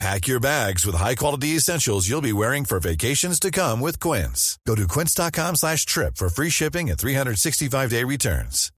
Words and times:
Pack 0.00 0.26
your 0.26 0.40
bags 0.40 0.84
with 0.84 0.96
high-quality 0.96 1.56
essentials 1.56 2.08
you'll 2.08 2.20
be 2.20 2.32
wearing 2.32 2.64
for 2.64 2.80
vacations 2.80 3.38
to 3.40 3.50
come 3.50 3.80
with 3.80 4.00
Quince. 4.00 4.58
Go 4.66 4.74
to 4.74 4.86
quince.com 4.88 5.56
slash 5.56 5.86
trip 5.86 6.16
for 6.16 6.28
free 6.28 6.50
shipping 6.50 6.90
and 6.90 6.98
365-day 6.98 8.04
returns. 8.04 8.70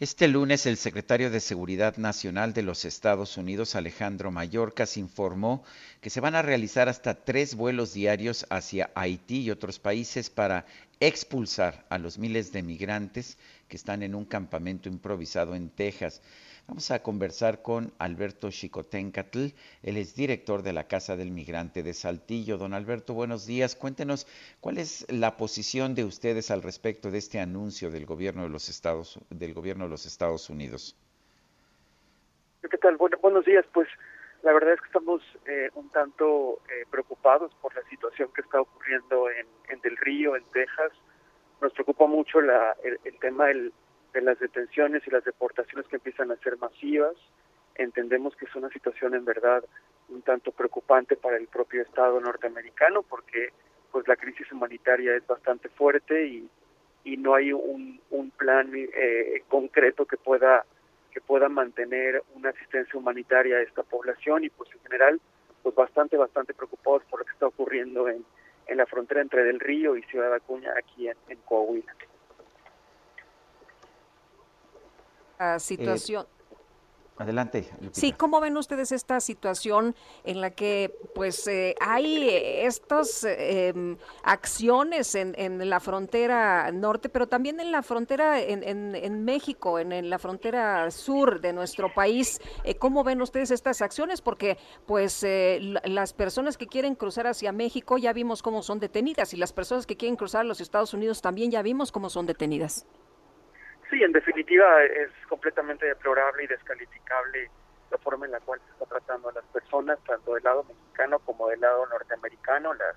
Este 0.00 0.28
lunes, 0.28 0.64
el 0.66 0.76
secretario 0.76 1.28
de 1.28 1.40
Seguridad 1.40 1.96
Nacional 1.96 2.52
de 2.52 2.62
los 2.62 2.84
Estados 2.84 3.36
Unidos, 3.36 3.74
Alejandro 3.74 4.30
Mayorkas, 4.30 4.96
informó 4.96 5.64
que 6.00 6.08
se 6.08 6.20
van 6.20 6.36
a 6.36 6.42
realizar 6.42 6.88
hasta 6.88 7.24
tres 7.24 7.56
vuelos 7.56 7.94
diarios 7.94 8.46
hacia 8.48 8.92
Haití 8.94 9.40
y 9.40 9.50
otros 9.50 9.80
países 9.80 10.30
para 10.30 10.66
expulsar 11.00 11.84
a 11.88 11.98
los 11.98 12.16
miles 12.16 12.52
de 12.52 12.62
migrantes 12.62 13.38
que 13.66 13.76
están 13.76 14.04
en 14.04 14.14
un 14.14 14.24
campamento 14.24 14.88
improvisado 14.88 15.56
en 15.56 15.68
Texas. 15.68 16.22
Vamos 16.68 16.90
a 16.90 17.02
conversar 17.02 17.62
con 17.62 17.94
Alberto 17.98 18.50
Chicotencatl, 18.50 19.46
él 19.82 19.96
es 19.96 20.14
director 20.14 20.60
de 20.60 20.74
la 20.74 20.86
Casa 20.86 21.16
del 21.16 21.30
Migrante 21.30 21.82
de 21.82 21.94
Saltillo. 21.94 22.58
Don 22.58 22.74
Alberto, 22.74 23.14
buenos 23.14 23.46
días. 23.46 23.74
Cuéntenos 23.74 24.26
cuál 24.60 24.76
es 24.76 25.10
la 25.10 25.38
posición 25.38 25.94
de 25.94 26.04
ustedes 26.04 26.50
al 26.50 26.62
respecto 26.62 27.10
de 27.10 27.16
este 27.16 27.40
anuncio 27.40 27.90
del 27.90 28.04
gobierno 28.04 28.42
de 28.42 28.50
los 28.50 28.68
Estados 28.68 29.18
del 29.30 29.54
gobierno 29.54 29.84
de 29.84 29.90
los 29.90 30.04
Estados 30.04 30.50
Unidos. 30.50 30.94
¿Qué 32.60 32.76
tal? 32.76 32.98
Bueno, 32.98 33.16
buenos 33.22 33.46
días. 33.46 33.64
Pues 33.72 33.88
la 34.42 34.52
verdad 34.52 34.74
es 34.74 34.80
que 34.82 34.88
estamos 34.88 35.22
eh, 35.46 35.70
un 35.74 35.88
tanto 35.88 36.60
eh, 36.68 36.84
preocupados 36.90 37.50
por 37.62 37.74
la 37.74 37.82
situación 37.88 38.28
que 38.34 38.42
está 38.42 38.60
ocurriendo 38.60 39.30
en, 39.30 39.46
en, 39.70 39.80
Del 39.80 39.96
Río, 39.96 40.36
en 40.36 40.44
Texas. 40.52 40.92
Nos 41.62 41.72
preocupa 41.72 42.06
mucho 42.06 42.42
la, 42.42 42.76
el, 42.84 43.00
el 43.04 43.18
tema 43.20 43.46
del 43.46 43.72
de 44.12 44.20
las 44.22 44.38
detenciones 44.38 45.06
y 45.06 45.10
las 45.10 45.24
deportaciones 45.24 45.86
que 45.88 45.96
empiezan 45.96 46.30
a 46.30 46.36
ser 46.36 46.56
masivas. 46.58 47.14
Entendemos 47.74 48.34
que 48.36 48.46
es 48.46 48.54
una 48.54 48.68
situación 48.70 49.14
en 49.14 49.24
verdad 49.24 49.64
un 50.08 50.22
tanto 50.22 50.52
preocupante 50.52 51.16
para 51.16 51.36
el 51.36 51.46
propio 51.48 51.82
Estado 51.82 52.20
norteamericano 52.20 53.02
porque 53.02 53.52
pues 53.92 54.06
la 54.08 54.16
crisis 54.16 54.50
humanitaria 54.52 55.14
es 55.14 55.26
bastante 55.26 55.68
fuerte 55.68 56.26
y, 56.26 56.48
y 57.04 57.16
no 57.16 57.34
hay 57.34 57.52
un, 57.52 58.00
un 58.10 58.30
plan 58.30 58.70
eh, 58.74 59.42
concreto 59.48 60.06
que 60.06 60.16
pueda 60.16 60.64
que 61.10 61.20
pueda 61.22 61.48
mantener 61.48 62.22
una 62.34 62.50
asistencia 62.50 62.98
humanitaria 62.98 63.56
a 63.56 63.62
esta 63.62 63.82
población 63.82 64.44
y 64.44 64.50
pues 64.50 64.70
en 64.72 64.80
general 64.82 65.20
pues 65.62 65.74
bastante 65.74 66.16
bastante 66.16 66.54
preocupados 66.54 67.02
por 67.04 67.20
lo 67.20 67.26
que 67.26 67.32
está 67.32 67.46
ocurriendo 67.46 68.08
en, 68.08 68.24
en 68.66 68.76
la 68.76 68.86
frontera 68.86 69.20
entre 69.22 69.44
Del 69.44 69.60
Río 69.60 69.96
y 69.96 70.02
Ciudad 70.04 70.32
Acuña 70.34 70.72
aquí 70.76 71.08
en, 71.08 71.16
en 71.28 71.38
Coahuila. 71.44 71.94
Situación. 75.58 76.26
Adelante. 77.18 77.68
Sí, 77.90 78.12
¿cómo 78.12 78.40
ven 78.40 78.56
ustedes 78.56 78.92
esta 78.92 79.18
situación 79.20 79.96
en 80.22 80.40
la 80.40 80.50
que 80.50 80.94
pues 81.16 81.48
eh, 81.48 81.74
hay 81.80 82.28
estas 82.30 83.24
eh, 83.24 83.96
acciones 84.22 85.16
en, 85.16 85.34
en, 85.36 85.68
la 85.68 85.80
frontera 85.80 86.70
norte, 86.70 87.08
pero 87.08 87.26
también 87.26 87.58
en 87.58 87.72
la 87.72 87.82
frontera 87.82 88.40
en, 88.40 88.62
en, 88.62 88.94
en 88.94 89.24
México, 89.24 89.80
en, 89.80 90.08
la 90.08 90.20
frontera 90.20 90.92
sur 90.92 91.40
de 91.40 91.52
nuestro 91.52 91.92
país? 91.92 92.40
Eh, 92.62 92.76
¿Cómo 92.76 93.02
ven 93.02 93.20
ustedes 93.20 93.50
estas 93.50 93.82
acciones? 93.82 94.22
Porque 94.22 94.56
pues 94.86 95.26
las 95.84 96.12
personas 96.12 96.56
que 96.56 96.68
quieren 96.68 96.94
cruzar 96.94 97.26
hacia 97.26 97.50
México 97.50 97.98
ya 97.98 98.12
vimos 98.12 98.42
cómo 98.42 98.62
son 98.62 98.78
detenidas 98.78 99.34
y 99.34 99.38
las 99.38 99.52
personas 99.52 99.86
que 99.86 99.96
quieren 99.96 100.14
cruzar 100.14 100.42
a 100.42 100.44
los 100.44 100.60
Estados 100.60 100.94
Unidos 100.94 101.20
también 101.20 101.50
ya 101.50 101.62
vimos 101.62 101.90
cómo 101.90 102.10
son 102.10 102.26
detenidas. 102.26 102.86
Sí, 103.90 104.02
en 104.02 104.12
definitiva 104.12 104.84
es 104.84 105.10
completamente 105.28 105.86
deplorable 105.86 106.44
y 106.44 106.46
descalificable 106.46 107.50
la 107.90 107.98
forma 107.98 108.26
en 108.26 108.32
la 108.32 108.40
cual 108.40 108.60
se 108.60 108.72
está 108.72 108.84
tratando 108.84 109.30
a 109.30 109.32
las 109.32 109.44
personas, 109.46 109.98
tanto 110.06 110.34
del 110.34 110.44
lado 110.44 110.64
mexicano 110.64 111.18
como 111.20 111.48
del 111.48 111.60
lado 111.60 111.86
norteamericano. 111.86 112.74
Las, 112.74 112.96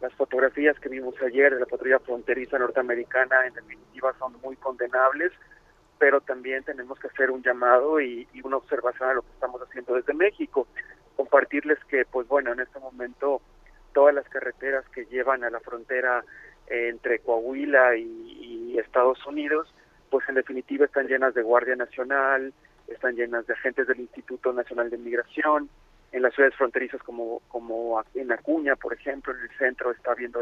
las 0.00 0.12
fotografías 0.14 0.78
que 0.80 0.88
vimos 0.88 1.14
ayer 1.22 1.54
de 1.54 1.60
la 1.60 1.66
patrulla 1.66 2.00
fronteriza 2.00 2.58
norteamericana 2.58 3.46
en 3.46 3.54
definitiva 3.54 4.14
son 4.18 4.34
muy 4.42 4.56
condenables, 4.56 5.32
pero 5.98 6.20
también 6.20 6.64
tenemos 6.64 6.98
que 6.98 7.06
hacer 7.06 7.30
un 7.30 7.42
llamado 7.42 8.00
y, 8.00 8.26
una 8.42 8.56
observación 8.56 9.10
a 9.10 9.14
lo 9.14 9.22
que 9.22 9.30
estamos 9.30 9.62
haciendo 9.62 9.94
desde 9.94 10.12
México. 10.12 10.66
Compartirles 11.14 11.78
que, 11.84 12.04
pues 12.04 12.26
bueno, 12.26 12.52
en 12.52 12.60
este 12.60 12.80
momento 12.80 13.40
todas 13.94 14.12
las 14.12 14.28
carreteras 14.28 14.84
que 14.88 15.06
llevan 15.06 15.44
a 15.44 15.50
la 15.50 15.60
frontera 15.60 16.24
entre 16.66 17.20
Coahuila 17.20 17.96
y 17.96 18.76
Estados 18.76 19.24
Unidos, 19.24 19.72
pues 20.10 20.28
en 20.28 20.36
definitiva 20.36 20.84
están 20.84 21.06
llenas 21.06 21.34
de 21.34 21.42
Guardia 21.42 21.76
Nacional, 21.76 22.52
están 22.88 23.16
llenas 23.16 23.46
de 23.46 23.54
agentes 23.54 23.86
del 23.86 24.00
Instituto 24.00 24.52
Nacional 24.52 24.90
de 24.90 24.98
Migración, 24.98 25.68
en 26.12 26.22
las 26.22 26.34
ciudades 26.34 26.56
fronterizas 26.56 27.02
como, 27.02 27.42
como 27.48 28.02
en 28.14 28.32
Acuña, 28.32 28.76
por 28.76 28.92
ejemplo, 28.92 29.34
en 29.34 29.40
el 29.40 29.50
centro 29.58 29.90
está 29.90 30.12
habiendo 30.12 30.40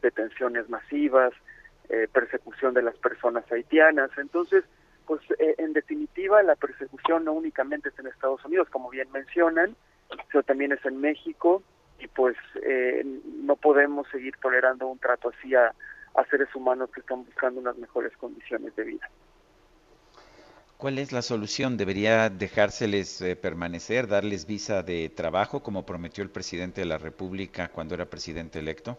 detenciones 0.00 0.68
masivas, 0.68 1.32
eh, 1.88 2.08
persecución 2.12 2.74
de 2.74 2.82
las 2.82 2.96
personas 2.96 3.44
haitianas. 3.52 4.10
Entonces, 4.16 4.64
pues 5.06 5.20
eh, 5.38 5.54
en 5.58 5.72
definitiva 5.72 6.42
la 6.42 6.56
persecución 6.56 7.24
no 7.24 7.32
únicamente 7.32 7.90
es 7.90 7.98
en 7.98 8.06
Estados 8.06 8.44
Unidos, 8.44 8.68
como 8.70 8.90
bien 8.90 9.10
mencionan, 9.12 9.76
sino 10.30 10.42
también 10.42 10.72
es 10.72 10.84
en 10.84 11.00
México 11.00 11.62
y 11.98 12.08
pues 12.08 12.36
eh, 12.62 13.04
no 13.42 13.56
podemos 13.56 14.08
seguir 14.08 14.34
tolerando 14.40 14.86
un 14.86 14.98
trato 14.98 15.30
así 15.30 15.54
a, 15.54 15.74
a 16.14 16.24
seres 16.26 16.54
humanos 16.54 16.90
que 16.92 17.00
están 17.00 17.24
buscando 17.24 17.60
unas 17.60 17.76
mejores 17.76 18.16
condiciones 18.16 18.74
de 18.76 18.84
vida. 18.84 19.10
¿Cuál 20.76 20.98
es 20.98 21.12
la 21.12 21.22
solución? 21.22 21.76
¿Debería 21.76 22.28
dejárseles 22.28 23.22
eh, 23.22 23.36
permanecer, 23.36 24.06
darles 24.06 24.46
visa 24.46 24.82
de 24.82 25.08
trabajo, 25.08 25.62
como 25.62 25.86
prometió 25.86 26.22
el 26.22 26.30
presidente 26.30 26.80
de 26.80 26.86
la 26.86 26.98
República 26.98 27.68
cuando 27.68 27.94
era 27.94 28.06
presidente 28.06 28.58
electo? 28.58 28.98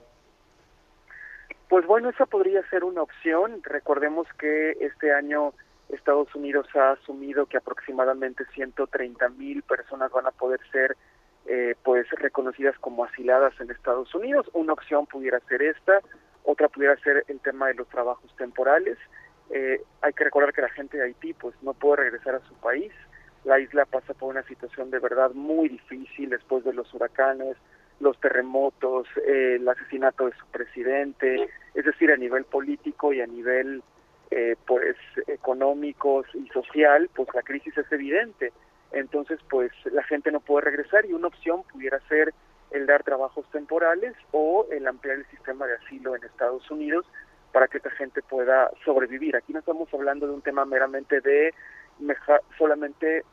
Pues 1.69 1.85
bueno, 1.85 2.09
esa 2.09 2.25
podría 2.25 2.67
ser 2.69 2.83
una 2.83 3.01
opción. 3.01 3.61
Recordemos 3.63 4.27
que 4.39 4.71
este 4.79 5.13
año 5.13 5.53
Estados 5.89 6.33
Unidos 6.33 6.67
ha 6.75 6.91
asumido 6.91 7.45
que 7.45 7.57
aproximadamente 7.57 8.45
130 8.53 9.29
mil 9.29 9.61
personas 9.63 10.11
van 10.11 10.27
a 10.27 10.31
poder 10.31 10.59
ser 10.71 10.95
eh, 11.45 11.75
pues 11.83 12.09
reconocidas 12.11 12.75
como 12.79 13.03
asiladas 13.03 13.53
en 13.59 13.69
Estados 13.69 14.13
Unidos. 14.15 14.49
Una 14.53 14.73
opción 14.73 15.05
pudiera 15.05 15.39
ser 15.41 15.61
esta 15.61 15.99
otra 16.45 16.69
pudiera 16.69 16.95
ser 16.97 17.25
el 17.27 17.39
tema 17.39 17.67
de 17.67 17.73
los 17.73 17.87
trabajos 17.89 18.33
temporales. 18.37 18.97
Eh, 19.49 19.81
hay 20.01 20.13
que 20.13 20.23
recordar 20.23 20.53
que 20.53 20.61
la 20.61 20.69
gente 20.69 20.97
de 20.97 21.03
Haití 21.03 21.33
pues 21.33 21.55
no 21.61 21.73
puede 21.73 22.03
regresar 22.03 22.35
a 22.35 22.47
su 22.47 22.53
país. 22.55 22.91
La 23.43 23.59
isla 23.59 23.85
pasa 23.85 24.13
por 24.13 24.29
una 24.29 24.43
situación 24.43 24.89
de 24.89 24.99
verdad 24.99 25.31
muy 25.33 25.69
difícil 25.69 26.29
después 26.29 26.63
de 26.63 26.73
los 26.73 26.91
huracanes, 26.93 27.57
los 27.99 28.19
terremotos, 28.19 29.07
eh, 29.25 29.57
el 29.59 29.67
asesinato 29.67 30.25
de 30.25 30.33
su 30.33 30.45
presidente, 30.47 31.49
es 31.73 31.85
decir, 31.85 32.11
a 32.11 32.17
nivel 32.17 32.45
político 32.45 33.13
y 33.13 33.21
a 33.21 33.27
nivel 33.27 33.83
eh, 34.31 34.55
pues 34.65 34.95
económico 35.27 36.25
y 36.33 36.47
social, 36.49 37.09
pues 37.15 37.29
la 37.33 37.41
crisis 37.41 37.77
es 37.77 37.91
evidente. 37.91 38.51
Entonces, 38.91 39.39
pues 39.49 39.71
la 39.91 40.03
gente 40.03 40.31
no 40.31 40.39
puede 40.39 40.65
regresar 40.65 41.05
y 41.05 41.13
una 41.13 41.27
opción 41.27 41.63
pudiera 41.71 41.99
ser 42.07 42.33
el 42.75 42.85
dar 42.85 43.03
trabajos 43.03 43.49
temporales 43.51 44.13
o 44.31 44.67
el 44.69 44.85
ampliar 44.85 45.17
el 45.17 45.25
sistema 45.27 45.65
de 45.65 45.75
asilo 45.75 46.15
en 46.15 46.23
Estados 46.25 46.69
Unidos 46.69 47.05
para 47.53 47.69
que 47.69 47.77
esta 47.77 47.89
gente 47.91 48.21
pueda 48.21 48.69
sobrevivir. 48.83 49.37
Aquí 49.37 49.53
no 49.53 49.59
estamos 49.59 49.87
hablando 49.93 50.27
de 50.27 50.33
un 50.33 50.41
tema 50.41 50.65
meramente 50.65 51.21
de 51.21 51.53
solamente 52.57 53.23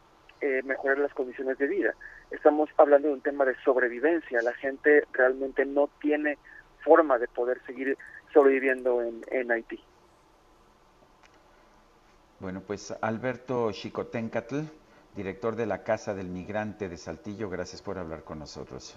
eh, 0.41 0.62
mejorar 0.65 0.99
las 0.99 1.12
condiciones 1.12 1.59
de 1.59 1.67
vida. 1.67 1.94
Estamos 2.31 2.71
hablando 2.77 3.09
de 3.09 3.15
un 3.15 3.21
tema 3.21 3.44
de 3.44 3.56
sobrevivencia. 3.65 4.41
La 4.43 4.53
gente 4.53 5.05
realmente 5.12 5.65
no 5.65 5.91
tiene 6.00 6.39
forma 6.85 7.19
de 7.19 7.27
poder 7.27 7.61
seguir 7.67 7.99
sobreviviendo 8.33 9.03
en, 9.03 9.23
en 9.33 9.50
Haití. 9.50 9.83
Bueno, 12.39 12.62
pues 12.65 12.94
Alberto 13.00 13.73
Chicotencatl, 13.73 14.61
director 15.17 15.56
de 15.56 15.67
la 15.67 15.83
Casa 15.83 16.15
del 16.15 16.29
Migrante 16.29 16.89
de 16.89 16.97
Saltillo, 16.97 17.50
gracias 17.50 17.83
por 17.83 17.99
hablar 17.99 18.23
con 18.23 18.39
nosotros. 18.39 18.97